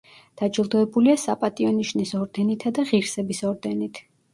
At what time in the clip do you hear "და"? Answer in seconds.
2.81-2.91